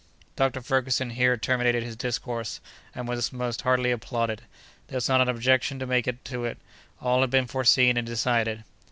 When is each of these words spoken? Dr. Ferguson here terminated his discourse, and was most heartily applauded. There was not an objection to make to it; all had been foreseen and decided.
Dr. 0.35 0.61
Ferguson 0.61 1.11
here 1.11 1.37
terminated 1.37 1.83
his 1.83 1.95
discourse, 1.95 2.59
and 2.95 3.07
was 3.07 3.31
most 3.31 3.61
heartily 3.61 3.91
applauded. 3.91 4.41
There 4.87 4.97
was 4.97 5.07
not 5.07 5.21
an 5.21 5.29
objection 5.29 5.77
to 5.77 5.85
make 5.85 6.07
to 6.23 6.43
it; 6.45 6.57
all 6.99 7.21
had 7.21 7.29
been 7.29 7.45
foreseen 7.45 7.97
and 7.97 8.07
decided. 8.07 8.63